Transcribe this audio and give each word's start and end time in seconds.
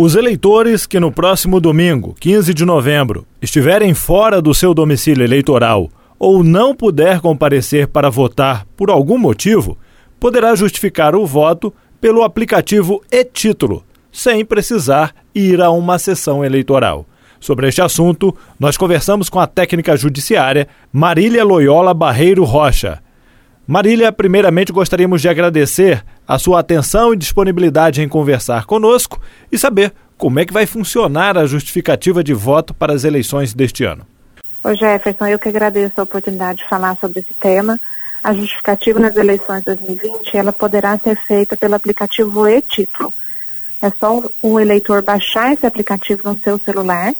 Os 0.00 0.14
eleitores 0.14 0.86
que 0.86 1.00
no 1.00 1.10
próximo 1.10 1.58
domingo, 1.58 2.14
15 2.20 2.54
de 2.54 2.64
novembro, 2.64 3.26
estiverem 3.42 3.94
fora 3.94 4.40
do 4.40 4.54
seu 4.54 4.72
domicílio 4.72 5.24
eleitoral 5.24 5.90
ou 6.16 6.44
não 6.44 6.72
puder 6.72 7.18
comparecer 7.20 7.88
para 7.88 8.08
votar 8.08 8.64
por 8.76 8.90
algum 8.90 9.18
motivo, 9.18 9.76
poderá 10.20 10.54
justificar 10.54 11.16
o 11.16 11.26
voto 11.26 11.74
pelo 12.00 12.22
aplicativo 12.22 13.02
e-título, 13.10 13.84
sem 14.12 14.44
precisar 14.44 15.12
ir 15.34 15.60
a 15.60 15.68
uma 15.72 15.98
sessão 15.98 16.44
eleitoral. 16.44 17.04
Sobre 17.40 17.66
este 17.66 17.82
assunto, 17.82 18.32
nós 18.56 18.76
conversamos 18.76 19.28
com 19.28 19.40
a 19.40 19.48
técnica 19.48 19.96
judiciária 19.96 20.68
Marília 20.92 21.42
Loyola 21.42 21.92
Barreiro 21.92 22.44
Rocha. 22.44 23.02
Marília, 23.70 24.10
primeiramente 24.10 24.72
gostaríamos 24.72 25.20
de 25.20 25.28
agradecer 25.28 26.02
a 26.26 26.38
sua 26.38 26.60
atenção 26.60 27.12
e 27.12 27.18
disponibilidade 27.18 28.00
em 28.00 28.08
conversar 28.08 28.64
conosco 28.64 29.20
e 29.52 29.58
saber 29.58 29.92
como 30.16 30.40
é 30.40 30.46
que 30.46 30.54
vai 30.54 30.64
funcionar 30.64 31.36
a 31.36 31.44
justificativa 31.44 32.24
de 32.24 32.32
voto 32.32 32.72
para 32.72 32.94
as 32.94 33.04
eleições 33.04 33.52
deste 33.52 33.84
ano. 33.84 34.06
Ô 34.64 34.74
Jefferson, 34.74 35.26
eu 35.26 35.38
que 35.38 35.50
agradeço 35.50 36.00
a 36.00 36.04
oportunidade 36.04 36.60
de 36.60 36.64
falar 36.66 36.96
sobre 36.96 37.20
esse 37.20 37.34
tema. 37.34 37.78
A 38.24 38.32
justificativa 38.32 38.98
nas 39.00 39.14
eleições 39.16 39.62
2020, 39.64 40.34
ela 40.34 40.50
poderá 40.50 40.96
ser 40.96 41.18
feita 41.18 41.54
pelo 41.54 41.74
aplicativo 41.74 42.48
e-título. 42.48 43.12
É 43.82 43.90
só 43.90 44.22
o 44.40 44.58
eleitor 44.58 45.02
baixar 45.02 45.52
esse 45.52 45.66
aplicativo 45.66 46.26
no 46.26 46.38
seu 46.38 46.58
celular 46.58 47.12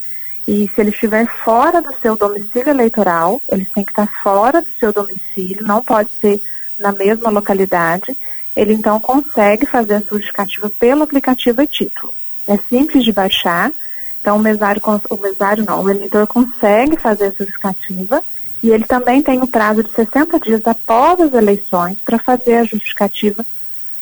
e 0.49 0.67
se 0.75 0.81
ele 0.81 0.89
estiver 0.89 1.27
fora 1.45 1.83
do 1.83 1.93
seu 2.01 2.17
domicílio 2.17 2.71
eleitoral, 2.71 3.39
ele 3.53 3.67
tem 3.67 3.85
que 3.85 3.93
estar 3.93 4.11
fora 4.23 4.63
do 4.63 4.69
seu 4.81 4.91
domicílio, 4.95 5.67
não 5.67 5.85
pode 5.85 6.09
ser 6.19 6.41
na 6.79 6.91
mesma 6.91 7.29
localidade. 7.29 8.17
Ele 8.57 8.73
então 8.73 8.99
consegue 8.99 9.67
fazer 9.67 9.97
a 9.97 10.01
sua 10.01 10.17
justificativa 10.17 10.71
pelo 10.71 11.03
aplicativo 11.03 11.61
e 11.61 11.67
título. 11.67 12.15
É 12.47 12.57
simples 12.67 13.05
de 13.05 13.13
baixar, 13.13 13.71
então 14.23 14.37
o 14.37 14.39
mesário, 14.39 14.81
o 15.11 15.17
mesário 15.19 15.67
não, 15.67 15.83
o 15.83 15.91
eleitor 15.91 16.27
consegue 16.27 16.99
fazer 16.99 17.27
a 17.27 17.33
sua 17.33 17.45
justificativa 17.45 18.25
e 18.63 18.71
ele 18.71 18.85
também 18.85 19.21
tem 19.21 19.43
o 19.43 19.47
prazo 19.47 19.85
de 19.85 19.93
60 19.93 20.41
dias 20.41 20.63
após 20.65 21.21
as 21.21 21.35
eleições 21.35 21.99
para 22.03 22.19
fazer 22.19 22.55
a 22.55 22.65
justificativa 22.65 23.45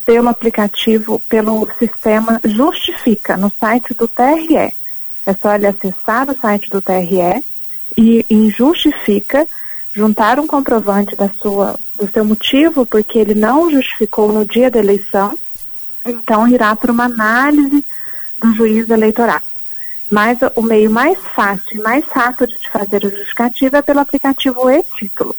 pelo 0.05 0.29
aplicativo, 0.29 1.19
pelo 1.29 1.69
sistema 1.77 2.41
Justifica, 2.45 3.37
no 3.37 3.51
site 3.59 3.93
do 3.95 4.07
TRE. 4.07 4.73
É 5.27 5.35
só 5.35 5.55
ele 5.55 5.67
acessar 5.67 6.31
o 6.31 6.37
site 6.41 6.71
do 6.71 6.81
TRE 6.81 7.43
e 7.97 8.25
em 8.31 8.49
Justifica, 8.49 9.47
juntar 9.93 10.39
um 10.39 10.47
comprovante 10.47 11.17
da 11.17 11.29
sua, 11.43 11.77
do 11.97 12.09
seu 12.11 12.25
motivo, 12.25 12.87
porque 12.87 13.19
ele 13.19 13.35
não 13.35 13.71
justificou 13.71 14.33
no 14.33 14.45
dia 14.45 14.71
da 14.71 14.79
eleição, 14.79 15.37
então 16.05 16.47
irá 16.47 16.77
para 16.77 16.93
uma 16.93 17.07
análise 17.07 17.85
do 18.39 18.55
juiz 18.55 18.89
eleitoral. 18.89 19.41
Mas 20.09 20.39
o 20.55 20.63
meio 20.63 20.91
mais 20.91 21.19
fácil 21.35 21.79
e 21.79 21.83
mais 21.83 22.05
rápido 22.07 22.53
de 22.53 22.69
fazer 22.71 23.05
a 23.05 23.09
justificativa 23.09 23.79
é 23.79 23.83
pelo 23.83 23.99
aplicativo 24.01 24.71
e-título. 24.71 25.35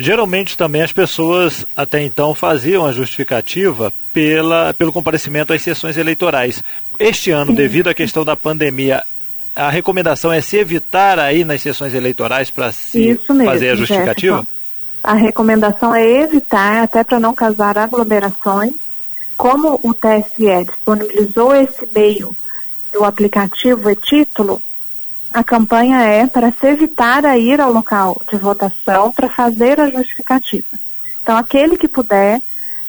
Geralmente 0.00 0.56
também 0.56 0.80
as 0.82 0.92
pessoas 0.92 1.66
até 1.76 2.02
então 2.02 2.34
faziam 2.34 2.86
a 2.86 2.92
justificativa 2.92 3.92
pela, 4.12 4.72
pelo 4.74 4.92
comparecimento 4.92 5.52
às 5.52 5.60
sessões 5.60 5.96
eleitorais. 5.96 6.64
Este 6.98 7.30
ano, 7.30 7.50
Sim. 7.50 7.56
devido 7.56 7.88
à 7.88 7.94
questão 7.94 8.24
da 8.24 8.34
pandemia, 8.34 9.04
a 9.54 9.68
recomendação 9.68 10.32
é 10.32 10.40
se 10.40 10.56
evitar 10.56 11.18
aí 11.18 11.44
nas 11.44 11.60
sessões 11.60 11.92
eleitorais 11.92 12.50
para 12.50 12.72
se 12.72 12.98
mesmo, 12.98 13.44
fazer 13.44 13.70
a 13.70 13.74
justificativa? 13.74 14.36
Jefferson. 14.38 14.60
A 15.02 15.14
recomendação 15.14 15.94
é 15.94 16.06
evitar, 16.22 16.82
até 16.82 17.04
para 17.04 17.20
não 17.20 17.34
causar 17.34 17.76
aglomerações. 17.76 18.72
Como 19.36 19.80
o 19.82 19.94
TSE 19.94 20.64
disponibilizou 20.66 21.54
esse 21.54 21.88
meio 21.94 22.34
do 22.92 23.04
aplicativo 23.04 23.90
e 23.90 23.96
título, 23.96 24.60
a 25.32 25.44
campanha 25.44 26.02
é 26.02 26.26
para 26.26 26.52
se 26.52 26.66
evitar 26.66 27.24
a 27.24 27.38
ir 27.38 27.60
ao 27.60 27.72
local 27.72 28.20
de 28.30 28.36
votação 28.36 29.12
para 29.12 29.28
fazer 29.28 29.80
a 29.80 29.90
justificativa. 29.90 30.66
Então, 31.22 31.36
aquele 31.36 31.76
que 31.78 31.86
puder 31.86 32.40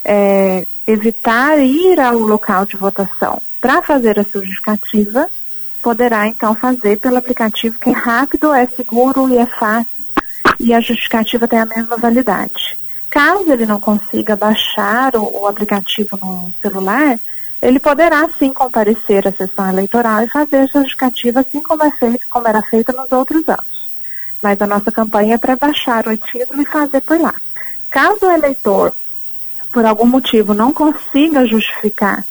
é, 0.04 0.66
evitar 0.88 1.60
ir 1.60 2.00
ao 2.00 2.18
local 2.18 2.66
de 2.66 2.78
votação 2.78 3.42
para 3.60 3.82
fazer 3.82 4.20
a 4.20 4.24
sua 4.24 4.42
justificativa, 4.42 5.28
poderá 5.82 6.28
então 6.28 6.56
fazer 6.56 6.98
pelo 6.98 7.18
aplicativo 7.18 7.78
que 7.78 7.90
é 7.90 7.94
rápido, 7.94 8.54
é 8.54 8.66
seguro 8.68 9.30
e 9.30 9.38
é 9.38 9.46
fácil 9.46 10.02
e 10.60 10.74
a 10.74 10.80
justificativa 10.80 11.48
tem 11.48 11.60
a 11.60 11.66
mesma 11.66 11.98
validade. 11.98 12.78
Caso 13.10 13.52
ele 13.52 13.66
não 13.66 13.80
consiga 13.80 14.36
baixar 14.36 15.16
o, 15.16 15.42
o 15.42 15.48
aplicativo 15.48 16.18
no 16.18 16.52
celular, 16.62 17.20
ele 17.62 17.80
poderá 17.80 18.28
sim 18.40 18.52
comparecer 18.52 19.28
à 19.28 19.32
sessão 19.32 19.70
eleitoral 19.70 20.24
e 20.24 20.28
fazer 20.28 20.68
justificativa 20.68 21.42
assim 21.42 21.62
como, 21.62 21.84
é 21.84 21.92
feito, 21.92 22.28
como 22.28 22.48
era 22.48 22.62
feita 22.64 22.92
nos 22.92 23.12
outros 23.12 23.48
anos. 23.48 23.90
Mas 24.42 24.60
a 24.60 24.66
nossa 24.66 24.92
campanha 24.92 25.36
é 25.36 25.38
para 25.38 25.56
baixar 25.56 26.08
o 26.08 26.18
título 26.18 26.62
e 26.62 26.66
fazer 26.66 27.02
por 27.02 27.20
lá. 27.20 27.36
Caso 27.90 28.26
o 28.26 28.32
eleitor, 28.32 28.94
por 29.72 29.86
algum 29.86 30.08
motivo, 30.08 30.56
não 30.56 30.74
consiga 30.74 31.46
justificar 31.46 32.26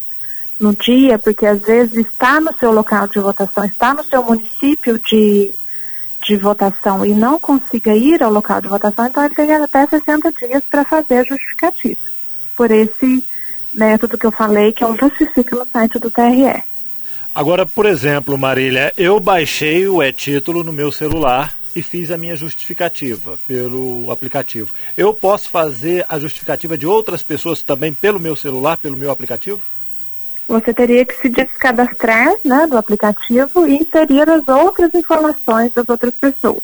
no 0.58 0.74
dia, 0.74 1.18
porque 1.18 1.46
às 1.46 1.60
vezes 1.60 2.06
está 2.06 2.40
no 2.40 2.52
seu 2.58 2.72
local 2.72 3.06
de 3.06 3.20
votação, 3.20 3.64
está 3.64 3.94
no 3.94 4.02
seu 4.02 4.22
município 4.24 4.98
de, 4.98 5.54
de 6.26 6.36
votação 6.36 7.06
e 7.06 7.14
não 7.14 7.38
consiga 7.38 7.94
ir 7.94 8.22
ao 8.22 8.32
local 8.32 8.60
de 8.60 8.68
votação, 8.68 9.06
então 9.06 9.24
ele 9.24 9.34
tem 9.34 9.52
até 9.54 9.86
60 9.86 10.32
dias 10.32 10.62
para 10.68 10.84
fazer 10.84 11.18
a 11.18 11.24
justificativa 11.24 12.00
por 12.56 12.70
esse 12.70 13.24
método 13.72 14.18
que 14.18 14.26
eu 14.26 14.32
falei, 14.32 14.72
que 14.72 14.84
é 14.84 14.86
o 14.86 14.96
Justifica 14.96 15.56
no 15.56 15.66
site 15.66 15.98
do 15.98 16.10
TRE. 16.10 16.62
Agora, 17.34 17.64
por 17.64 17.86
exemplo, 17.86 18.36
Marília, 18.36 18.92
eu 18.96 19.20
baixei 19.20 19.86
o 19.86 20.02
e-título 20.02 20.64
no 20.64 20.72
meu 20.72 20.90
celular 20.90 21.54
e 21.74 21.82
fiz 21.82 22.10
a 22.10 22.18
minha 22.18 22.34
justificativa 22.34 23.38
pelo 23.46 24.10
aplicativo. 24.10 24.72
Eu 24.96 25.14
posso 25.14 25.48
fazer 25.48 26.04
a 26.08 26.18
justificativa 26.18 26.76
de 26.76 26.86
outras 26.86 27.22
pessoas 27.22 27.62
também 27.62 27.92
pelo 27.92 28.18
meu 28.18 28.34
celular, 28.34 28.76
pelo 28.76 28.96
meu 28.96 29.10
aplicativo? 29.10 29.60
Você 30.48 30.74
teria 30.74 31.04
que 31.06 31.16
se 31.16 31.28
descadastrar 31.28 32.34
né, 32.44 32.66
do 32.66 32.76
aplicativo 32.76 33.68
e 33.68 33.76
inserir 33.76 34.28
as 34.28 34.48
outras 34.48 34.92
informações 34.92 35.72
das 35.72 35.88
outras 35.88 36.12
pessoas. 36.14 36.62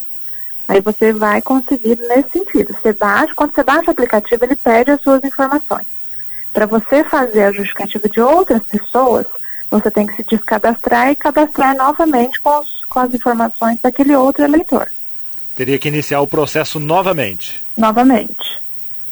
Aí 0.66 0.80
você 0.80 1.12
vai 1.12 1.40
conseguir 1.40 1.96
nesse 1.96 2.30
sentido. 2.30 2.74
Você 2.74 2.92
baixa, 2.92 3.32
quando 3.36 3.54
você 3.54 3.62
baixa 3.62 3.86
o 3.86 3.90
aplicativo, 3.92 4.44
ele 4.44 4.56
pede 4.56 4.90
as 4.90 5.00
suas 5.00 5.22
informações. 5.22 5.86
Para 6.56 6.64
você 6.64 7.04
fazer 7.04 7.42
a 7.42 7.52
justificativa 7.52 8.08
de 8.08 8.18
outras 8.18 8.62
pessoas, 8.62 9.26
você 9.70 9.90
tem 9.90 10.06
que 10.06 10.16
se 10.16 10.22
descadastrar 10.22 11.10
e 11.10 11.14
cadastrar 11.14 11.76
novamente 11.76 12.40
com, 12.40 12.58
os, 12.58 12.82
com 12.88 12.98
as 12.98 13.12
informações 13.12 13.78
daquele 13.82 14.16
outro 14.16 14.42
eleitor. 14.42 14.90
Teria 15.54 15.78
que 15.78 15.88
iniciar 15.88 16.22
o 16.22 16.26
processo 16.26 16.80
novamente? 16.80 17.62
Novamente. 17.76 18.58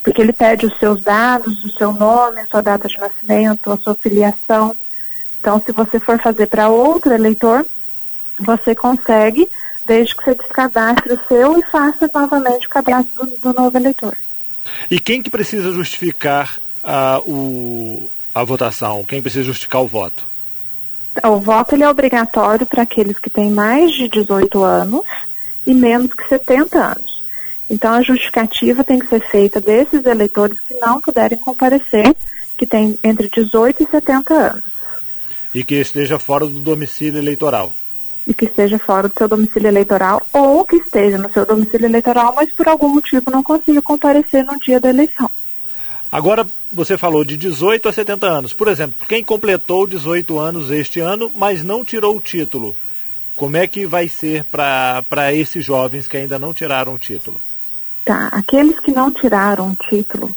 Porque 0.03 0.23
ele 0.23 0.33
pede 0.33 0.65
os 0.65 0.79
seus 0.79 1.03
dados, 1.03 1.63
o 1.67 1.73
seu 1.73 1.93
nome, 1.93 2.41
a 2.41 2.47
sua 2.47 2.63
data 2.63 2.89
de 2.89 2.99
nascimento, 2.99 3.71
a 3.71 3.77
sua 3.77 3.95
filiação. 3.95 4.75
Então, 5.39 5.61
se 5.61 5.71
você 5.71 6.01
for 6.01 6.19
fazer 6.19 6.47
para 6.47 6.71
outro 6.71 7.13
eleitor, 7.13 7.67
você 8.39 8.75
consegue, 8.75 9.47
desde 9.85 10.17
que 10.17 10.25
você 10.25 10.35
descadastre 10.35 11.13
o 11.13 11.21
seu 11.29 11.59
e 11.59 11.63
faça 11.65 12.11
novamente 12.15 12.67
o 12.67 12.71
cadastro 12.71 13.27
do, 13.27 13.37
do 13.37 13.53
novo 13.53 13.77
eleitor. 13.77 14.17
E 14.91 14.99
quem 14.99 15.23
que 15.23 15.29
precisa 15.29 15.71
justificar 15.73 16.64
a, 16.85 17.21
o, 17.21 18.09
a 18.35 18.45
votação? 18.45 19.05
Quem 19.05 19.23
precisa 19.23 19.45
justificar 19.45 19.83
o 19.83 19.89
voto? 19.89 20.25
O 21.23 21.39
voto 21.39 21.75
ele 21.75 21.85
é 21.85 21.89
obrigatório 21.89 22.67
para 22.67 22.83
aqueles 22.83 23.19
que 23.19 23.31
têm 23.31 23.51
mais 23.51 23.93
de 23.93 24.09
18 24.09 24.63
anos 24.63 25.03
e 25.67 25.73
menos 25.73 26.13
que 26.13 26.29
70 26.29 26.79
anos. 26.79 27.23
Então 27.71 27.93
a 27.93 28.03
justificativa 28.03 28.85
tem 28.85 28.99
que 28.99 29.07
ser 29.07 29.21
feita 29.29 29.61
desses 29.61 30.05
eleitores 30.05 30.59
que 30.61 30.75
não 30.75 31.01
puderem 31.01 31.39
comparecer, 31.39 32.15
que 32.57 32.67
têm 32.67 32.99
entre 33.03 33.29
18 33.29 33.83
e 33.83 33.87
70 33.87 34.35
anos. 34.35 34.65
E 35.55 35.65
que 35.65 35.77
esteja 35.77 36.19
fora 36.19 36.47
do 36.47 36.61
domicílio 36.61 37.19
eleitoral. 37.19 37.73
E 38.27 38.35
que 38.35 38.47
esteja 38.47 38.79
fora 38.79 39.09
do 39.09 39.15
seu 39.17 39.29
domicílio 39.29 39.69
eleitoral 39.69 40.21
ou 40.33 40.65
que 40.65 40.77
esteja 40.77 41.17
no 41.17 41.33
seu 41.33 41.47
domicílio 41.47 41.87
eleitoral, 41.87 42.35
mas 42.35 42.51
por 42.53 42.67
algum 42.69 42.89
motivo 42.89 43.31
não 43.31 43.43
consiga 43.43 43.81
comparecer 43.81 44.45
no 44.45 44.59
dia 44.59 44.81
da 44.81 44.91
eleição. 44.91 45.31
Agora, 46.15 46.47
você 46.73 46.97
falou 46.97 47.25
de 47.25 47.37
18 47.37 47.89
a 47.89 47.93
70 47.93 48.25
anos. 48.25 48.53
Por 48.53 48.69
exemplo, 48.69 49.05
quem 49.09 49.25
completou 49.25 49.85
18 49.85 50.39
anos 50.39 50.71
este 50.71 51.01
ano, 51.01 51.29
mas 51.35 51.65
não 51.65 51.85
tirou 51.85 52.17
o 52.17 52.21
título, 52.21 52.73
como 53.35 53.57
é 53.57 53.67
que 53.67 53.85
vai 53.85 54.07
ser 54.07 54.45
para 54.45 55.35
esses 55.35 55.65
jovens 55.65 56.07
que 56.07 56.17
ainda 56.17 56.39
não 56.39 56.55
tiraram 56.55 56.95
o 56.95 56.99
título? 56.99 57.41
Tá, 58.05 58.29
aqueles 58.31 58.79
que 58.79 58.93
não 58.93 59.11
tiraram 59.11 59.73
o 59.73 59.89
título 59.89 60.33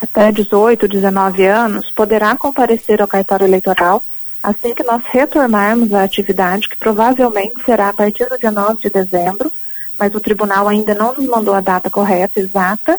até 0.00 0.32
18, 0.32 0.88
19 0.88 1.44
anos, 1.44 1.90
poderá 1.90 2.34
comparecer 2.34 3.02
ao 3.02 3.08
cartório 3.08 3.46
eleitoral 3.46 4.02
assim 4.42 4.74
que 4.74 4.82
nós 4.82 5.02
retornarmos 5.10 5.92
à 5.92 6.04
atividade, 6.04 6.70
que 6.70 6.76
provavelmente 6.78 7.62
será 7.66 7.90
a 7.90 7.92
partir 7.92 8.26
do 8.30 8.38
dia 8.38 8.50
9 8.50 8.80
de 8.80 8.88
dezembro, 8.88 9.52
mas 9.98 10.14
o 10.14 10.20
tribunal 10.20 10.66
ainda 10.66 10.94
não 10.94 11.12
nos 11.12 11.26
mandou 11.26 11.52
a 11.52 11.60
data 11.60 11.90
correta, 11.90 12.40
exata, 12.40 12.98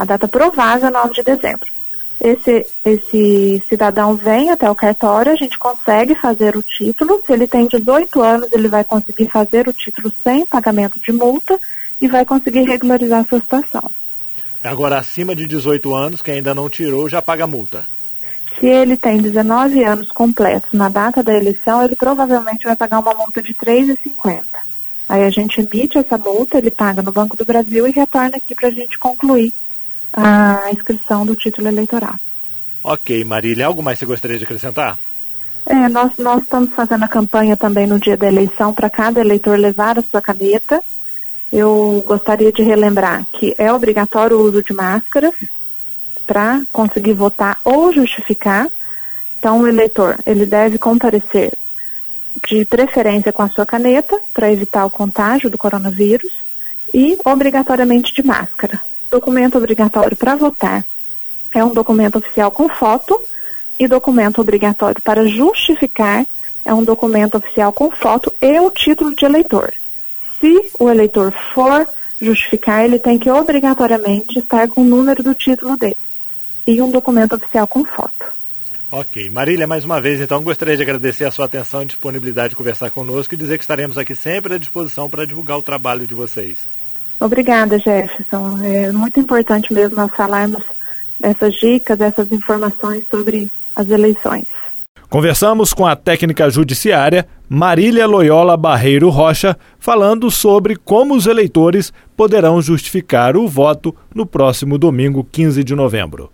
a 0.00 0.04
data 0.04 0.26
provável 0.26 0.88
é 0.88 0.90
9 0.90 1.12
de 1.12 1.22
dezembro. 1.22 1.68
esse, 2.18 2.66
esse 2.86 3.62
cidadão 3.68 4.16
vem 4.16 4.50
até 4.50 4.70
o 4.70 4.74
cartório, 4.74 5.30
a 5.30 5.36
gente 5.36 5.58
consegue 5.58 6.14
fazer 6.14 6.56
o 6.56 6.62
título. 6.62 7.20
Se 7.26 7.32
ele 7.34 7.46
tem 7.46 7.66
18 7.66 8.22
anos, 8.22 8.48
ele 8.50 8.66
vai 8.66 8.82
conseguir 8.82 9.28
fazer 9.28 9.68
o 9.68 9.74
título 9.74 10.10
sem 10.24 10.46
pagamento 10.46 10.98
de 10.98 11.12
multa 11.12 11.60
e 12.00 12.08
vai 12.08 12.24
conseguir 12.24 12.62
regularizar 12.62 13.20
a 13.20 13.24
sua 13.26 13.40
situação. 13.40 13.90
Agora, 14.64 14.98
acima 14.98 15.36
de 15.36 15.46
18 15.46 15.94
anos, 15.94 16.22
que 16.22 16.30
ainda 16.30 16.54
não 16.54 16.70
tirou, 16.70 17.06
já 17.06 17.20
paga 17.20 17.46
multa. 17.46 17.84
Se 18.58 18.66
ele 18.66 18.96
tem 18.96 19.18
19 19.18 19.84
anos 19.84 20.10
completos 20.10 20.72
na 20.72 20.88
data 20.88 21.22
da 21.22 21.36
eleição, 21.36 21.84
ele 21.84 21.96
provavelmente 21.96 22.64
vai 22.64 22.76
pagar 22.76 23.00
uma 23.00 23.12
multa 23.12 23.42
de 23.42 23.52
R$ 23.52 23.94
3,50. 23.94 24.42
Aí 25.06 25.24
a 25.24 25.30
gente 25.30 25.60
emite 25.60 25.98
essa 25.98 26.16
multa, 26.16 26.56
ele 26.56 26.70
paga 26.70 27.02
no 27.02 27.12
Banco 27.12 27.36
do 27.36 27.44
Brasil 27.44 27.86
e 27.86 27.90
retorna 27.90 28.38
aqui 28.38 28.54
para 28.54 28.68
a 28.68 28.72
gente 28.72 28.98
concluir 28.98 29.52
a 30.12 30.70
inscrição 30.72 31.24
do 31.24 31.36
título 31.36 31.68
eleitoral. 31.68 32.14
Ok, 32.82 33.24
Marília, 33.24 33.66
algo 33.66 33.82
mais 33.82 33.98
você 33.98 34.06
gostaria 34.06 34.38
de 34.38 34.44
acrescentar? 34.44 34.98
É, 35.66 35.88
nós, 35.88 36.12
nós 36.18 36.42
estamos 36.42 36.74
fazendo 36.74 37.04
a 37.04 37.08
campanha 37.08 37.56
também 37.56 37.86
no 37.86 38.00
dia 38.00 38.16
da 38.16 38.26
eleição 38.26 38.72
para 38.72 38.88
cada 38.88 39.20
eleitor 39.20 39.58
levar 39.58 39.98
a 39.98 40.02
sua 40.02 40.20
caneta. 40.22 40.82
Eu 41.52 42.02
gostaria 42.06 42.50
de 42.50 42.62
relembrar 42.62 43.26
que 43.32 43.54
é 43.58 43.72
obrigatório 43.72 44.38
o 44.38 44.42
uso 44.42 44.62
de 44.62 44.72
máscaras 44.72 45.34
para 46.26 46.62
conseguir 46.72 47.12
votar 47.12 47.60
ou 47.64 47.92
justificar. 47.92 48.68
Então, 49.38 49.60
o 49.60 49.68
eleitor 49.68 50.16
ele 50.24 50.46
deve 50.46 50.78
comparecer 50.78 51.52
de 52.48 52.64
preferência 52.64 53.32
com 53.32 53.42
a 53.42 53.50
sua 53.50 53.66
caneta 53.66 54.18
para 54.32 54.50
evitar 54.50 54.86
o 54.86 54.90
contágio 54.90 55.50
do 55.50 55.58
coronavírus 55.58 56.32
e 56.94 57.18
obrigatoriamente 57.24 58.14
de 58.14 58.22
máscara 58.22 58.80
documento 59.10 59.58
obrigatório 59.58 60.16
para 60.16 60.36
votar 60.36 60.84
é 61.52 61.64
um 61.64 61.72
documento 61.72 62.18
oficial 62.18 62.50
com 62.50 62.68
foto 62.68 63.20
e 63.78 63.88
documento 63.88 64.40
obrigatório 64.40 65.02
para 65.02 65.26
justificar 65.26 66.24
é 66.64 66.72
um 66.72 66.84
documento 66.84 67.36
oficial 67.36 67.72
com 67.72 67.90
foto 67.90 68.32
e 68.40 68.60
o 68.60 68.70
título 68.70 69.14
de 69.14 69.24
eleitor. 69.24 69.72
Se 70.38 70.70
o 70.78 70.88
eleitor 70.88 71.32
for 71.52 71.88
justificar, 72.20 72.84
ele 72.84 72.98
tem 72.98 73.18
que 73.18 73.30
obrigatoriamente 73.30 74.38
estar 74.38 74.68
com 74.68 74.82
o 74.82 74.84
número 74.84 75.22
do 75.22 75.34
título 75.34 75.76
dele 75.76 75.96
e 76.66 76.80
um 76.80 76.90
documento 76.90 77.34
oficial 77.34 77.66
com 77.66 77.84
foto. 77.84 78.26
Ok. 78.90 79.30
Marília, 79.30 79.66
mais 79.66 79.84
uma 79.84 80.00
vez, 80.00 80.20
então, 80.20 80.42
gostaria 80.42 80.76
de 80.76 80.82
agradecer 80.82 81.24
a 81.24 81.30
sua 81.30 81.46
atenção 81.46 81.82
e 81.82 81.86
disponibilidade 81.86 82.50
de 82.50 82.56
conversar 82.56 82.90
conosco 82.90 83.34
e 83.34 83.36
dizer 83.36 83.56
que 83.56 83.64
estaremos 83.64 83.96
aqui 83.96 84.14
sempre 84.14 84.54
à 84.54 84.58
disposição 84.58 85.08
para 85.08 85.26
divulgar 85.26 85.58
o 85.58 85.62
trabalho 85.62 86.06
de 86.06 86.14
vocês. 86.14 86.58
Obrigada, 87.20 87.78
Jefferson. 87.78 88.58
É 88.62 88.90
muito 88.90 89.20
importante 89.20 89.72
mesmo 89.72 89.96
nós 89.96 90.10
falarmos 90.12 90.62
dessas 91.20 91.54
dicas, 91.54 91.98
dessas 91.98 92.32
informações 92.32 93.04
sobre 93.08 93.50
as 93.76 93.88
eleições. 93.90 94.46
Conversamos 95.10 95.72
com 95.72 95.86
a 95.86 95.96
técnica 95.96 96.48
judiciária 96.48 97.26
Marília 97.48 98.06
Loyola 98.06 98.56
Barreiro 98.56 99.10
Rocha, 99.10 99.56
falando 99.78 100.30
sobre 100.30 100.76
como 100.76 101.14
os 101.14 101.26
eleitores 101.26 101.92
poderão 102.16 102.62
justificar 102.62 103.36
o 103.36 103.48
voto 103.48 103.94
no 104.14 104.24
próximo 104.24 104.78
domingo, 104.78 105.26
15 105.30 105.64
de 105.64 105.74
novembro. 105.74 106.30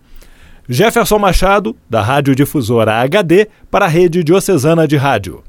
Jefferson 0.68 1.18
Machado, 1.18 1.74
da 1.88 2.02
Rádio 2.02 2.34
Difusora 2.34 2.96
HD, 2.96 3.48
para 3.70 3.86
a 3.86 3.88
Rede 3.88 4.22
Diocesana 4.22 4.86
de 4.86 4.96
Rádio. 4.96 5.42